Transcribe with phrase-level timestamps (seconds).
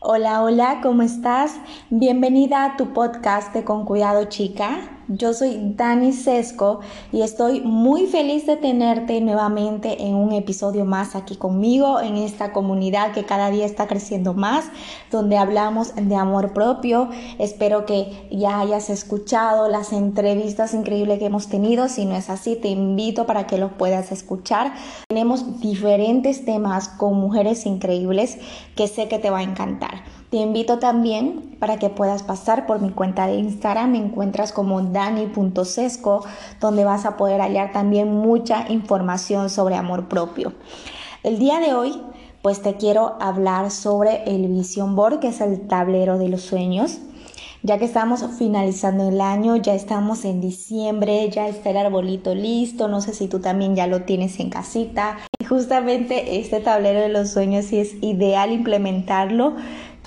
[0.00, 1.58] Hola, hola, ¿cómo estás?
[1.88, 4.95] Bienvenida a tu podcast de Con Cuidado Chica.
[5.08, 6.80] Yo soy Dani Sesco
[7.12, 12.52] y estoy muy feliz de tenerte nuevamente en un episodio más aquí conmigo, en esta
[12.52, 14.64] comunidad que cada día está creciendo más,
[15.12, 17.08] donde hablamos de amor propio.
[17.38, 21.88] Espero que ya hayas escuchado las entrevistas increíbles que hemos tenido.
[21.88, 24.74] Si no es así, te invito para que los puedas escuchar.
[25.08, 28.38] Tenemos diferentes temas con mujeres increíbles
[28.74, 30.02] que sé que te va a encantar.
[30.36, 34.82] Te invito también para que puedas pasar por mi cuenta de Instagram, me encuentras como
[34.82, 36.26] dani.sesco,
[36.60, 40.52] donde vas a poder hallar también mucha información sobre amor propio.
[41.22, 42.02] El día de hoy,
[42.42, 46.98] pues te quiero hablar sobre el Vision Board, que es el tablero de los sueños.
[47.62, 52.88] Ya que estamos finalizando el año, ya estamos en diciembre, ya está el arbolito listo,
[52.88, 55.16] no sé si tú también ya lo tienes en casita.
[55.40, 59.56] Y justamente este tablero de los sueños sí es ideal implementarlo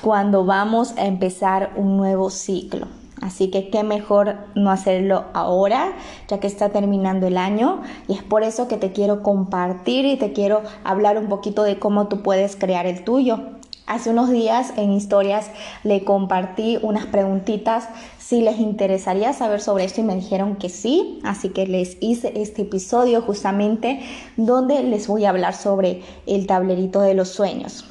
[0.00, 2.86] cuando vamos a empezar un nuevo ciclo.
[3.20, 5.92] Así que qué mejor no hacerlo ahora,
[6.28, 7.82] ya que está terminando el año.
[8.06, 11.78] Y es por eso que te quiero compartir y te quiero hablar un poquito de
[11.78, 13.40] cómo tú puedes crear el tuyo.
[13.86, 15.50] Hace unos días en historias
[15.82, 21.20] le compartí unas preguntitas si les interesaría saber sobre esto y me dijeron que sí,
[21.24, 24.00] así que les hice este episodio justamente
[24.36, 27.86] donde les voy a hablar sobre el tablerito de los sueños.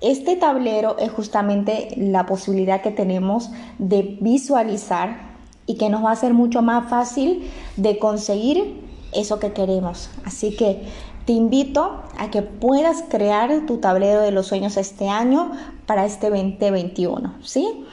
[0.00, 5.34] Este tablero es justamente la posibilidad que tenemos de visualizar
[5.66, 10.10] y que nos va a ser mucho más fácil de conseguir eso que queremos.
[10.24, 10.82] Así que
[11.24, 15.52] te invito a que puedas crear tu tablero de los sueños este año
[15.86, 17.86] para este 2021, ¿sí?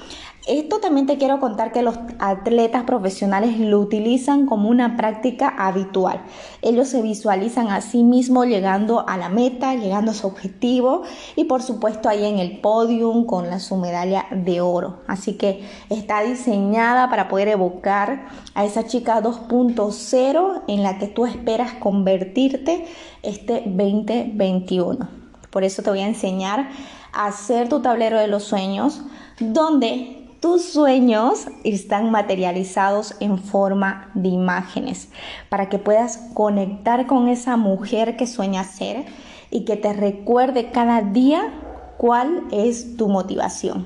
[0.51, 6.23] Esto también te quiero contar que los atletas profesionales lo utilizan como una práctica habitual.
[6.61, 11.03] Ellos se visualizan a sí mismos llegando a la meta, llegando a su objetivo
[11.37, 14.97] y por supuesto ahí en el podium con la, su medalla de oro.
[15.07, 21.25] Así que está diseñada para poder evocar a esa chica 2.0 en la que tú
[21.25, 22.87] esperas convertirte
[23.23, 25.07] este 2021.
[25.49, 26.71] Por eso te voy a enseñar
[27.13, 29.01] a hacer tu tablero de los sueños
[29.39, 35.09] donde tus sueños están materializados en forma de imágenes
[35.49, 39.05] para que puedas conectar con esa mujer que sueña ser
[39.51, 41.53] y que te recuerde cada día
[41.97, 43.85] cuál es tu motivación.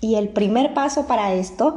[0.00, 1.76] Y el primer paso para esto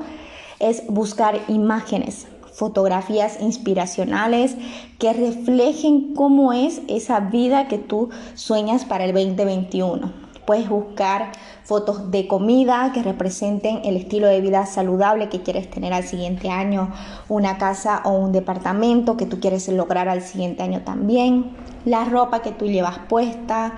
[0.59, 4.55] es buscar imágenes, fotografías inspiracionales
[4.97, 10.24] que reflejen cómo es esa vida que tú sueñas para el 2021.
[10.45, 11.31] Puedes buscar
[11.63, 16.49] fotos de comida que representen el estilo de vida saludable que quieres tener al siguiente
[16.49, 16.93] año,
[17.27, 22.41] una casa o un departamento que tú quieres lograr al siguiente año también, la ropa
[22.41, 23.73] que tú llevas puesta,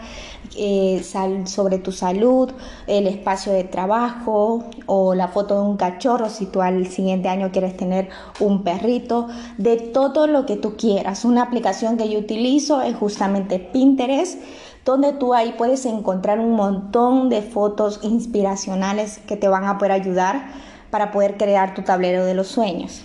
[0.57, 1.03] eh,
[1.45, 2.51] sobre tu salud,
[2.87, 7.51] el espacio de trabajo o la foto de un cachorro si tú al siguiente año
[7.51, 11.25] quieres tener un perrito, de todo lo que tú quieras.
[11.25, 14.39] Una aplicación que yo utilizo es justamente Pinterest
[14.87, 19.91] donde tú ahí puedes encontrar un montón de fotos inspiracionales que te van a poder
[19.91, 20.47] ayudar
[20.89, 23.01] para poder crear tu tablero de los sueños.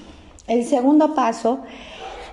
[0.46, 1.58] El segundo paso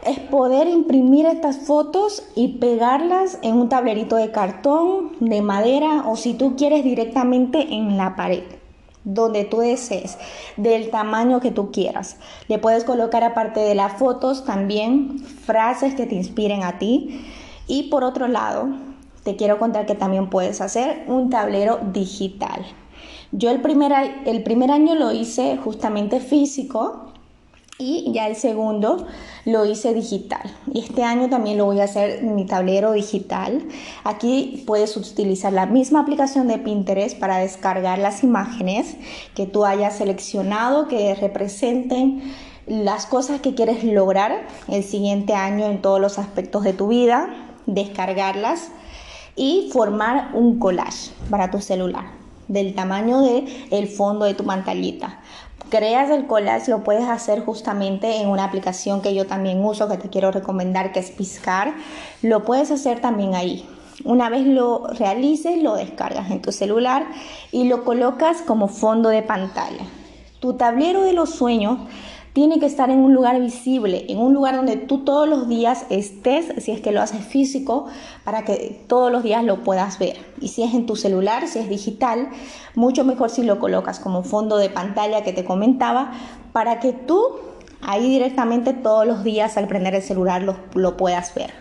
[0.06, 6.16] es poder imprimir estas fotos y pegarlas en un tablerito de cartón, de madera o
[6.16, 8.44] si tú quieres directamente en la pared
[9.04, 10.20] donde tú desees,
[10.58, 12.18] del tamaño que tú quieras.
[12.48, 17.26] Le puedes colocar aparte de las fotos también frases que te inspiren a ti.
[17.66, 18.68] Y por otro lado,
[19.36, 22.66] quiero contar que también puedes hacer un tablero digital.
[23.32, 23.94] Yo el primer,
[24.26, 27.10] el primer año lo hice justamente físico
[27.78, 29.08] y ya el segundo
[29.46, 30.42] lo hice digital.
[30.74, 33.64] Y este año también lo voy a hacer mi tablero digital.
[34.04, 38.98] Aquí puedes utilizar la misma aplicación de Pinterest para descargar las imágenes
[39.34, 42.34] que tú hayas seleccionado que representen
[42.68, 47.30] las cosas que quieres lograr el siguiente año en todos los aspectos de tu vida,
[47.66, 48.72] descargarlas
[49.40, 52.04] y formar un collage para tu celular
[52.50, 55.22] del tamaño de el fondo de tu pantallita.
[55.70, 59.98] Creas el collage, lo puedes hacer justamente en una aplicación que yo también uso, que
[59.98, 61.74] te quiero recomendar, que es Piscar.
[62.22, 63.66] Lo puedes hacer también ahí.
[64.04, 67.06] Una vez lo realices, lo descargas en tu celular
[67.54, 69.86] y lo colocas como fondo de pantalla.
[70.42, 71.80] Tu tablero de los sueños
[72.34, 75.86] tiene que estar en un lugar visible, en un lugar donde tú todos los días
[75.90, 77.88] estés, si es que lo haces físico,
[78.24, 80.18] para que todos los días lo puedas ver.
[80.40, 82.30] Y si es en tu celular, si es digital,
[82.76, 86.12] mucho mejor si lo colocas como fondo de pantalla que te comentaba,
[86.54, 87.20] para que tú
[87.82, 91.52] ahí directamente todos los días al prender el celular lo, lo puedas ver.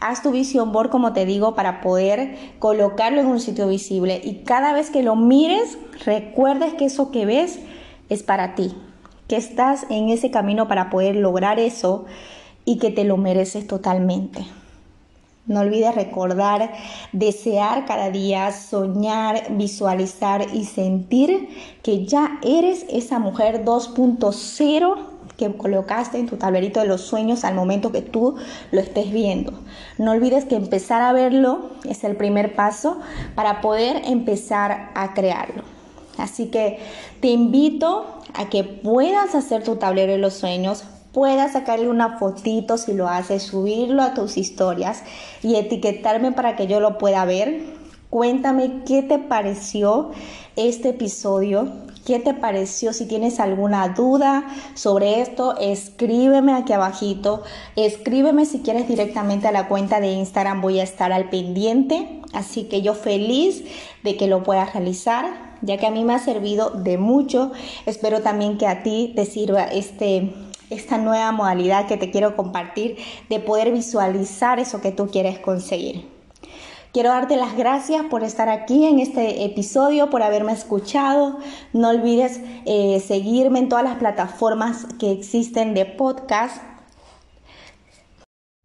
[0.00, 4.20] haz tu visión board, como te digo, para poder colocarlo en un sitio visible.
[4.24, 7.60] Y cada vez que lo mires, recuerdes que eso que ves
[8.08, 8.74] es para ti,
[9.32, 12.04] que estás en ese camino para poder lograr eso
[12.66, 14.44] y que te lo mereces totalmente.
[15.46, 16.70] No olvides recordar,
[17.12, 21.48] desear cada día, soñar, visualizar y sentir
[21.82, 24.96] que ya eres esa mujer 2.0
[25.38, 28.36] que colocaste en tu tablerito de los sueños al momento que tú
[28.70, 29.54] lo estés viendo.
[29.96, 33.00] No olvides que empezar a verlo es el primer paso
[33.34, 35.81] para poder empezar a crearlo.
[36.18, 36.78] Así que
[37.20, 42.78] te invito a que puedas hacer tu tablero de los sueños, puedas sacarle una fotito
[42.78, 45.02] si lo haces, subirlo a tus historias
[45.42, 47.82] y etiquetarme para que yo lo pueda ver.
[48.10, 50.10] Cuéntame qué te pareció
[50.56, 51.72] este episodio,
[52.04, 54.44] qué te pareció, si tienes alguna duda
[54.74, 57.42] sobre esto, escríbeme aquí abajito,
[57.74, 62.64] escríbeme si quieres directamente a la cuenta de Instagram, voy a estar al pendiente, así
[62.64, 63.64] que yo feliz
[64.02, 67.52] de que lo puedas realizar, ya que a mí me ha servido de mucho,
[67.86, 70.32] espero también que a ti te sirva este
[70.70, 72.96] esta nueva modalidad que te quiero compartir
[73.28, 76.08] de poder visualizar eso que tú quieres conseguir.
[76.92, 81.38] Quiero darte las gracias por estar aquí en este episodio, por haberme escuchado.
[81.72, 86.62] No olvides eh, seguirme en todas las plataformas que existen de podcast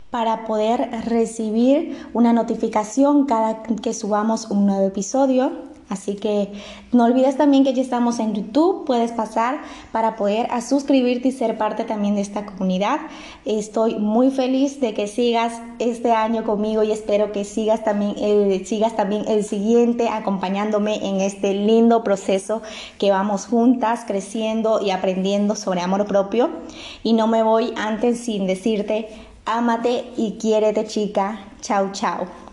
[0.10, 5.67] para poder recibir una notificación cada que subamos un nuevo episodio.
[5.90, 6.52] Así que
[6.92, 9.62] no olvides también que ya estamos en YouTube, puedes pasar
[9.94, 13.00] para poder a suscribirte y ser parte también de esta comunidad.
[13.46, 18.66] Estoy muy feliz de que sigas este año conmigo y espero que sigas también el,
[18.66, 22.62] sigas también el siguiente acompañándome en este lindo proceso
[22.98, 26.50] que vamos juntas creciendo y aprendiendo sobre amor propio.
[27.04, 29.08] Y no me voy antes sin decirte,
[29.46, 31.40] ámate y quiérete chica.
[31.62, 32.47] Chao, chao.